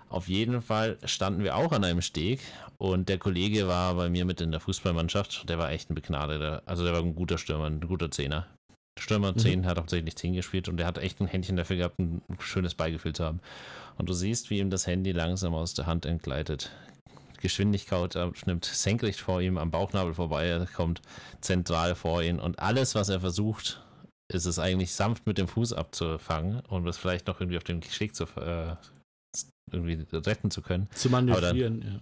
[0.10, 2.40] Auf jeden Fall standen wir auch an einem Steg
[2.78, 5.50] und der Kollege war bei mir mit in der Fußballmannschaft.
[5.50, 8.48] Der war echt ein begnadeter, also der war ein guter Stürmer, ein guter Zehner.
[8.98, 9.38] Stürmer Mhm.
[9.38, 12.74] 10 hat hauptsächlich 10 gespielt und der hat echt ein Händchen dafür gehabt, ein schönes
[12.74, 13.42] Beigefühl zu haben.
[13.98, 16.72] Und du siehst, wie ihm das Handy langsam aus der Hand entgleitet.
[17.38, 21.02] Geschwindigkeit abnimmt, senkrecht vor ihm, am Bauchnabel vorbei, kommt
[21.41, 23.84] zentral vor ihn und alles, was er versucht,
[24.32, 27.82] ist es eigentlich sanft mit dem Fuß abzufangen und es vielleicht noch irgendwie auf dem
[27.82, 28.76] Steg zu äh,
[29.71, 30.89] irgendwie retten zu können.
[30.93, 32.00] Zu manövrieren, ja.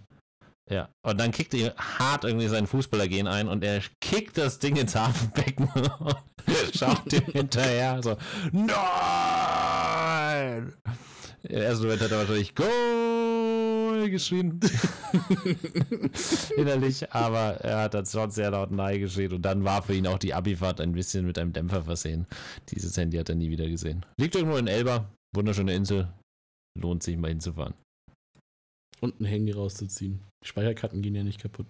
[0.68, 4.78] Ja, und dann kickt er hart irgendwie sein Fußballergehen ein und er kickt das Ding
[4.78, 5.70] ins Hafenbecken
[6.00, 6.16] und
[6.76, 8.18] schaut ihm hinterher so,
[8.52, 8.74] nein!
[11.44, 12.56] Im ersten Moment hat er wahrscheinlich
[13.96, 14.60] Goal geschrien.
[16.58, 20.08] Innerlich, aber er hat dann schon sehr laut Nein geschrien und dann war für ihn
[20.08, 22.28] auch die Abifahrt ein bisschen mit einem Dämpfer versehen.
[22.70, 24.06] Dieses Handy hat er nie wieder gesehen.
[24.20, 26.10] Liegt irgendwo in Elba, wunderschöne Insel,
[26.80, 27.74] lohnt sich mal hinzufahren.
[29.02, 30.20] und ein Handy rauszuziehen.
[30.44, 31.68] Die Speicherkarten gehen ja nicht kaputt.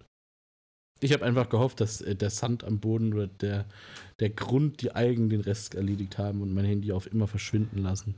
[1.02, 3.66] Ich habe einfach gehofft, dass äh, der Sand am Boden oder der,
[4.20, 8.16] der Grund, die Algen den Rest erledigt haben und mein Handy auf immer verschwinden lassen.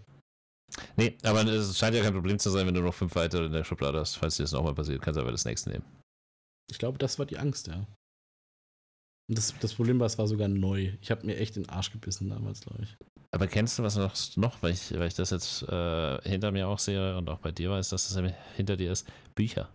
[0.95, 3.51] Nee, aber es scheint ja kein Problem zu sein, wenn du noch fünf weitere in
[3.51, 4.15] der Schublade hast.
[4.15, 5.85] Falls dir das nochmal passiert, kannst du aber das nächste nehmen.
[6.69, 7.85] Ich glaube, das war die Angst, ja.
[9.29, 10.93] Das, das Problem war, es war sogar neu.
[11.01, 12.97] Ich habe mir echt den Arsch gebissen damals, glaube ich.
[13.31, 16.67] Aber kennst du was noch, noch weil, ich, weil ich das jetzt äh, hinter mir
[16.67, 19.07] auch sehe und auch bei dir weiß, dass das hinter dir ist?
[19.35, 19.69] Bücher.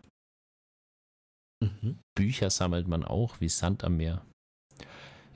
[1.63, 1.99] Mhm.
[2.17, 4.25] Bücher sammelt man auch wie Sand am Meer.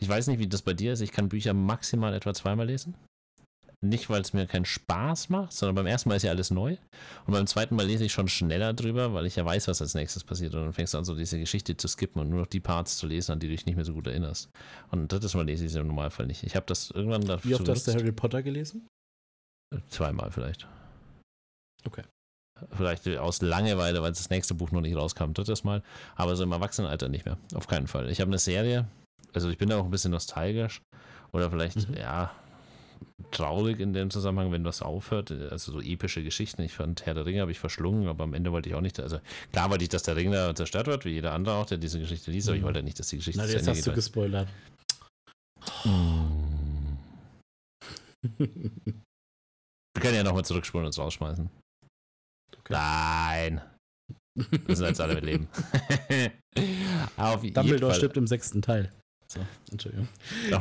[0.00, 1.00] Ich weiß nicht, wie das bei dir ist.
[1.00, 2.94] Ich kann Bücher maximal etwa zweimal lesen.
[3.88, 6.76] Nicht, weil es mir keinen Spaß macht, sondern beim ersten Mal ist ja alles neu.
[7.26, 9.94] Und beim zweiten Mal lese ich schon schneller drüber, weil ich ja weiß, was als
[9.94, 10.54] nächstes passiert.
[10.54, 12.96] Und dann fängst du an, so diese Geschichte zu skippen und nur noch die Parts
[12.98, 14.50] zu lesen, an die du dich nicht mehr so gut erinnerst.
[14.90, 16.42] Und drittes Mal lese ich sie im Normalfall nicht.
[16.42, 18.86] Ich habe das irgendwann Wie oft hast du Harry Potter gelesen?
[19.88, 20.66] Zweimal vielleicht.
[21.84, 22.02] Okay.
[22.72, 25.82] Vielleicht aus Langeweile, weil das nächste Buch noch nicht rauskam, drittes Mal.
[26.14, 27.36] Aber so im Erwachsenenalter nicht mehr.
[27.54, 28.10] Auf keinen Fall.
[28.10, 28.88] Ich habe eine Serie,
[29.34, 30.80] also ich bin da auch ein bisschen nostalgisch.
[31.32, 31.96] Oder vielleicht, mhm.
[31.96, 32.32] ja,
[33.30, 35.30] traurig in dem Zusammenhang, wenn das aufhört.
[35.30, 36.62] Also so epische Geschichten.
[36.62, 39.00] Ich fand Herr der Ringe habe ich verschlungen, aber am Ende wollte ich auch nicht.
[39.00, 39.20] Also
[39.52, 41.98] klar wollte ich, dass der Ring da zerstört wird, wie jeder andere auch, der diese
[41.98, 42.66] Geschichte liest, aber ich mhm.
[42.66, 44.48] wollte nicht, dass die Geschichte Na, jetzt hast du gespoilert.
[45.84, 46.96] Mm.
[49.96, 51.48] Wir können ja nochmal zurückspulen und uns rausschmeißen.
[52.58, 52.72] Okay.
[52.72, 53.62] Nein.
[54.34, 55.48] Wir müssen jetzt alle mit leben.
[57.16, 58.92] Auf Dumbledore stirbt im sechsten Teil.
[59.28, 59.40] So,
[59.72, 60.08] Entschuldigung.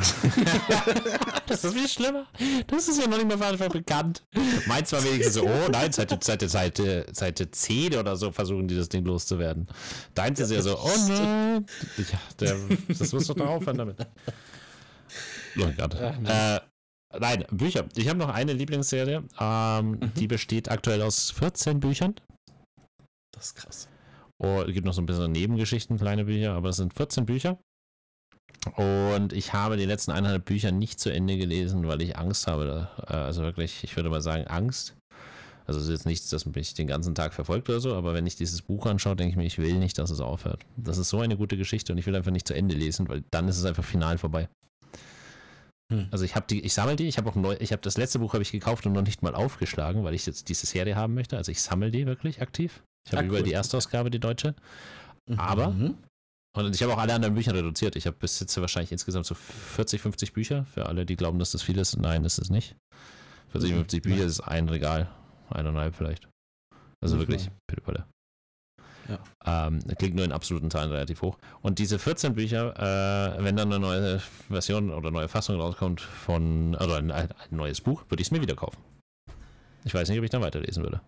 [1.47, 2.25] das ist viel schlimmer.
[2.65, 4.23] Das ist ja noch nicht mal einfach bekannt.
[4.67, 8.75] Meins war wenigstens so, oh nein, Seite, Seite, Seite, Seite 10 oder so versuchen die
[8.75, 9.67] das Ding loszuwerden.
[10.15, 11.65] Deins ist ja so, oh nein.
[11.97, 13.97] Ja, der, das muss doch aufhören damit.
[15.57, 15.93] Oh Gott.
[15.93, 16.59] Äh,
[17.19, 17.85] nein, Bücher.
[17.95, 19.23] Ich habe noch eine Lieblingsserie.
[19.39, 20.13] Ähm, mhm.
[20.15, 22.15] Die besteht aktuell aus 14 Büchern.
[23.31, 23.89] Das ist krass.
[24.37, 27.59] Oh, es gibt noch so ein bisschen Nebengeschichten, kleine Bücher, aber es sind 14 Bücher.
[28.75, 32.89] Und ich habe die letzten eineinhalb Bücher nicht zu Ende gelesen, weil ich Angst habe.
[33.07, 34.95] Also wirklich, ich würde mal sagen, Angst.
[35.67, 38.27] Also es ist jetzt nichts, das mich den ganzen Tag verfolgt oder so, aber wenn
[38.27, 40.63] ich dieses Buch anschaue, denke ich mir, ich will nicht, dass es aufhört.
[40.77, 43.23] Das ist so eine gute Geschichte und ich will einfach nicht zu Ende lesen, weil
[43.31, 44.47] dann ist es einfach final vorbei.
[45.91, 46.07] Hm.
[46.11, 48.19] Also ich habe die, ich sammle die, ich habe auch neu, ich habe das letzte
[48.19, 51.15] Buch habe ich gekauft und noch nicht mal aufgeschlagen, weil ich jetzt diese Serie haben
[51.15, 51.35] möchte.
[51.35, 52.83] Also ich sammle die wirklich aktiv.
[53.07, 53.47] Ich habe überall cool.
[53.47, 54.55] die Erstausgabe, die deutsche.
[55.35, 55.95] Aber mhm.
[56.55, 57.95] Und ich habe auch alle anderen Bücher reduziert.
[57.97, 60.65] Ich habe bis jetzt wahrscheinlich insgesamt so 40, 50 Bücher.
[60.73, 61.97] Für alle, die glauben, dass das viel ist.
[61.97, 62.75] Nein, das ist nicht.
[63.49, 64.09] 40, 50 mhm.
[64.09, 65.09] Bücher ist ein Regal.
[65.49, 66.29] Eineinhalb vielleicht.
[67.01, 68.05] Also wirklich, bitte.
[69.07, 69.67] Ja.
[69.67, 71.37] Ähm, klingt nur in absoluten Zahlen relativ hoch.
[71.61, 76.73] Und diese 14 Bücher, äh, wenn dann eine neue Version oder neue Fassung rauskommt von,
[76.75, 78.77] oder ein, ein neues Buch, würde ich es mir wieder kaufen.
[79.83, 81.01] Ich weiß nicht, ob ich dann weiterlesen würde.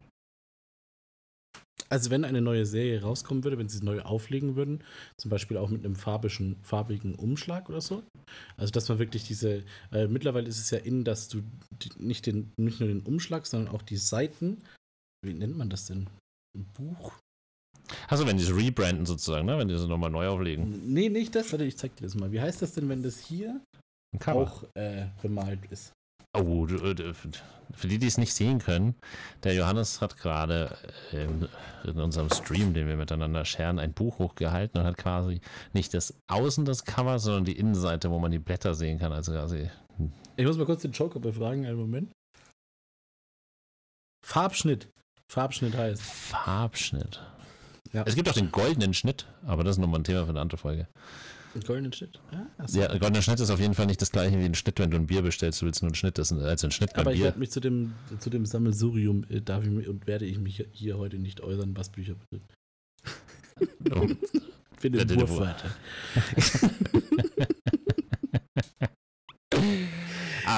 [1.89, 4.83] Also wenn eine neue Serie rauskommen würde, wenn sie es neu auflegen würden,
[5.17, 8.03] zum Beispiel auch mit einem farbischen, farbigen Umschlag oder so.
[8.57, 12.25] Also dass man wirklich diese, äh, mittlerweile ist es ja in, dass du die, nicht,
[12.25, 14.61] den, nicht nur den Umschlag, sondern auch die Seiten,
[15.25, 16.07] wie nennt man das denn?
[16.57, 17.13] Ein Buch?
[18.09, 19.57] Achso, wenn die es rebranden sozusagen, ne?
[19.57, 20.93] wenn die es nochmal neu auflegen.
[20.93, 22.31] Nee, nicht das, warte, ich zeig dir das mal.
[22.31, 23.61] Wie heißt das denn, wenn das hier
[24.25, 25.93] auch äh, bemalt ist?
[26.39, 26.67] Oh,
[27.73, 28.95] für die, die es nicht sehen können,
[29.43, 30.77] der Johannes hat gerade
[31.11, 31.47] in,
[31.83, 35.41] in, unserem Stream, den wir miteinander scheren, ein Buch hochgehalten und hat quasi
[35.73, 39.11] nicht das Außen des Covers, sondern die Innenseite, wo man die Blätter sehen kann.
[39.11, 39.69] Also quasi.
[40.35, 42.11] Ich muss mal kurz den Joker befragen, einen Moment.
[44.23, 44.89] Farbschnitt.
[45.29, 46.01] Farbschnitt heißt.
[46.01, 47.21] Farbschnitt.
[47.93, 48.03] Ja.
[48.05, 50.57] Es gibt auch den goldenen Schnitt, aber das ist nochmal ein Thema für eine andere
[50.57, 50.87] Folge.
[51.65, 52.19] Goldenen Schnitt?
[52.31, 54.91] Ja, ein goldener Schnitt ist auf jeden Fall nicht das gleiche wie ein Schnitt, wenn
[54.91, 55.61] du ein Bier bestellst.
[55.61, 57.51] Du willst nur einen Schnitt, das ist also ein Schnitt beim Aber ich werde mich
[57.51, 61.17] zu dem, zu dem Sammelsurium, äh, darf ich mich, und werde ich mich hier heute
[61.17, 62.53] nicht äußern, was Bücher betrifft.
[63.91, 64.07] Oh.
[64.77, 65.71] Für den Wurfwörter.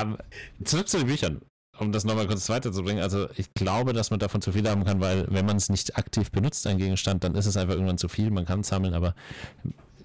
[0.01, 0.17] um,
[0.65, 1.39] zurück zu den Büchern
[1.79, 4.99] um das nochmal kurz weiterzubringen, also ich glaube, dass man davon zu viel haben kann,
[4.99, 8.09] weil wenn man es nicht aktiv benutzt, ein Gegenstand, dann ist es einfach irgendwann zu
[8.09, 8.31] viel.
[8.31, 9.15] Man kann es sammeln, aber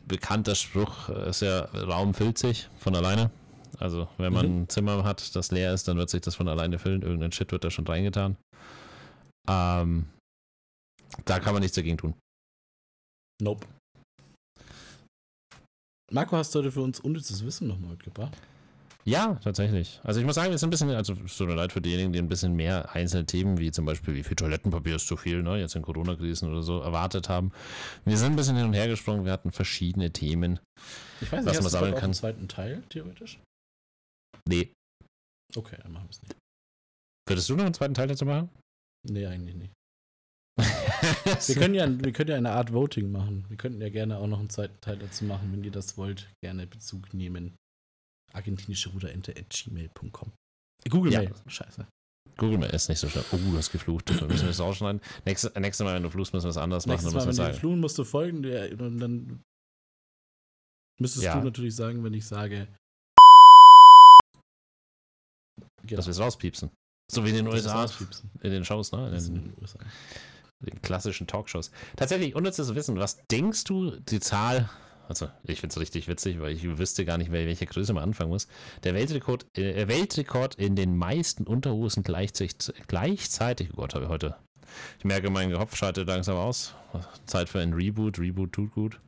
[0.06, 3.30] bekannter Spruch ist ja, Raum füllt sich von alleine.
[3.78, 4.62] Also wenn man mhm.
[4.62, 7.02] ein Zimmer hat, das leer ist, dann wird sich das von alleine füllen.
[7.02, 8.36] Irgendein Shit wird da schon reingetan.
[9.48, 10.08] Ähm,
[11.24, 12.14] da kann man nichts dagegen tun.
[13.42, 13.66] Nope.
[16.12, 18.36] Marco, hast du heute für uns unnützes Wissen nochmal mitgebracht?
[19.06, 20.00] Ja, tatsächlich.
[20.02, 22.12] Also ich muss sagen, wir sind ein bisschen, also es tut mir leid für diejenigen,
[22.12, 25.42] die ein bisschen mehr einzelne Themen, wie zum Beispiel, wie viel Toilettenpapier ist zu viel,
[25.42, 27.52] ne, jetzt in Corona-Krisen oder so, erwartet haben.
[28.06, 30.58] Wir sind ein bisschen hin und her gesprungen, wir hatten verschiedene Themen.
[31.20, 32.04] Ich weiß nicht, was man sammeln kann.
[32.04, 33.38] einen zweiten Teil, theoretisch?
[34.48, 34.72] Nee.
[35.54, 36.36] Okay, dann machen wir es nicht.
[37.28, 38.48] Würdest du noch einen zweiten Teil dazu machen?
[39.06, 39.72] Nee, eigentlich nicht.
[40.56, 43.44] wir, können ja, wir können ja eine Art Voting machen.
[43.48, 46.30] Wir könnten ja gerne auch noch einen zweiten Teil dazu machen, wenn ihr das wollt.
[46.42, 47.54] Gerne Bezug nehmen
[48.34, 50.32] argentinische Ruderente at gmail.com.
[50.90, 51.20] Google ja.
[51.20, 51.34] Mail.
[51.46, 51.86] Scheiße.
[52.36, 53.24] Google Mail ist nicht so schlimm.
[53.32, 54.10] Oh, du hast geflucht.
[54.10, 55.00] Müssen wir das rausschneiden.
[55.24, 57.26] Nächstes, nächstes Mal, wenn du fluchst, müssen wir es anders Nächstes machen.
[57.26, 58.44] Nächstes Mal, wenn du fluchen musst du folgen
[58.80, 59.42] und dann
[61.00, 61.38] Müsstest Ja.
[61.38, 62.68] du natürlich sagen, wenn ich sage.
[65.82, 65.96] Genau.
[65.96, 66.70] Dass wir es rauspiepsen.
[67.12, 67.86] So wie in den USA.
[68.40, 69.08] In den Shows, ne?
[69.08, 69.78] In in den, USA.
[70.60, 71.70] den klassischen Talkshows.
[71.96, 72.96] Tatsächlich, unnützes Wissen.
[72.98, 74.70] Was denkst du, die Zahl,
[75.08, 78.04] also ich finde es richtig witzig, weil ich wüsste gar nicht, wel- welche Größe man
[78.04, 78.48] anfangen muss.
[78.82, 84.36] Der Weltrekord, äh, Weltrekord in den meisten Unterhosen gleichzeitig, gleichzeitig, oh Gott, habe ich heute.
[84.98, 86.74] Ich merke, mein Kopf schaltet langsam aus.
[87.26, 88.18] Zeit für ein Reboot.
[88.18, 88.98] Reboot tut gut.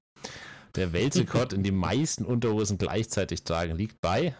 [0.76, 4.34] Der Weltrekord in die meisten Unterhosen gleichzeitig tragen liegt bei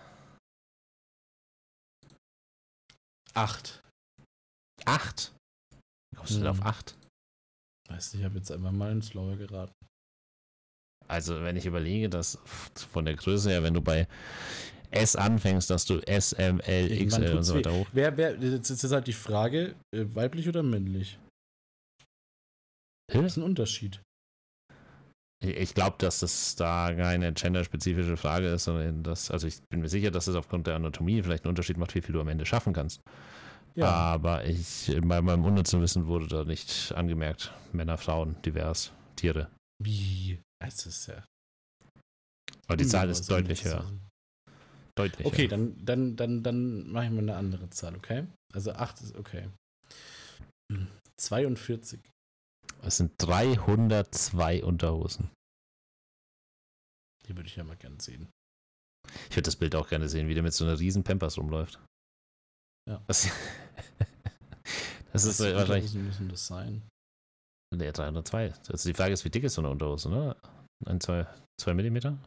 [3.34, 3.82] Acht.
[4.84, 5.32] 8.
[6.10, 6.66] Wie kommst du denn auf Mhm.
[6.66, 6.96] 8?
[7.88, 9.72] Weiß nicht, ich habe jetzt einfach mal ins Schlauer geraten.
[11.08, 12.38] Also, wenn ich überlege, dass
[12.92, 14.06] von der Größe her, wenn du bei
[14.90, 17.86] S anfängst, dass du S, M, L, XL und so weiter hoch.
[17.92, 21.18] Wer, wer, jetzt ist halt die Frage, äh, weiblich oder männlich?
[23.12, 23.22] Hä?
[23.22, 24.00] Das ist ein Unterschied.
[25.44, 29.88] Ich- glaube, dass das da keine genderspezifische Frage ist, sondern das, also ich bin mir
[29.88, 32.46] sicher, dass es aufgrund der Anatomie vielleicht einen Unterschied macht, wie viel du am Ende
[32.46, 33.02] schaffen kannst.
[33.74, 33.86] Ja.
[33.86, 37.52] Aber ich, bei meinem unnützen Wissen wurde da nicht angemerkt.
[37.72, 39.50] Männer, Frauen, divers, Tiere.
[39.78, 40.40] Wie?
[40.58, 41.24] Es ist ja.
[42.66, 43.84] Aber die Zahl ist deutlich höher.
[44.96, 45.48] Deutlich Okay, höher.
[45.48, 48.26] dann, dann, dann, dann mache ich mal eine andere Zahl, okay?
[48.52, 49.50] Also 8 ist okay.
[50.72, 50.88] Hm,
[51.20, 52.00] 42.
[52.82, 55.30] Es sind 302 Unterhosen.
[57.26, 58.28] Die würde ich ja mal gern sehen.
[59.30, 61.78] Ich würde das Bild auch gerne sehen, wie der mit so einer riesen Pampers rumläuft.
[62.88, 63.02] Ja.
[63.06, 63.28] Das,
[65.12, 65.92] das ist wahrscheinlich.
[65.94, 66.82] Müssen das sein?
[67.74, 68.54] Der 302.
[68.68, 70.36] Also die Frage ist, wie dick ist so eine Unterhose, ne?
[70.86, 71.26] Ein, zwei,
[71.60, 72.18] zwei Millimeter?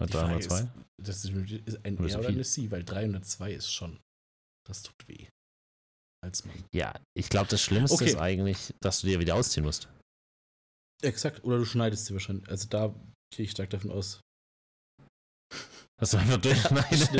[0.00, 0.60] Oder Die Frage 302?
[0.60, 3.98] Ist, das ist, ein R oder eine C, weil 302 ist schon.
[4.66, 5.28] Das tut weh.
[6.24, 6.64] Als Mann.
[6.72, 8.10] Ja, ich glaube, das Schlimmste Okay.
[8.10, 9.88] ist eigentlich, dass du dir wieder ausziehen musst.
[11.02, 11.42] Exakt.
[11.42, 12.48] Oder du schneidest sie wahrscheinlich.
[12.48, 12.94] Also da
[13.34, 14.20] gehe ich stark davon aus.
[15.98, 17.10] Dass du einfach durchschneidest.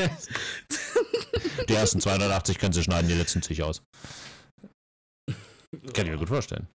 [1.68, 3.83] die ersten 280 können sie schneiden, die letzten ziehe ich aus.
[5.94, 6.68] Kann ich mir gut vorstellen.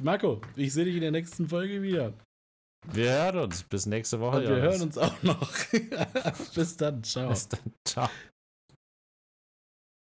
[0.00, 2.12] Marco, ich sehe dich in der nächsten Folge wieder.
[2.90, 3.62] Wir hören uns.
[3.62, 4.38] Bis nächste Woche.
[4.38, 5.50] Und wir hören uns auch noch.
[6.54, 7.02] Bis dann.
[7.04, 7.28] Ciao.
[7.30, 7.60] Bis dann.
[7.84, 8.08] Ciao.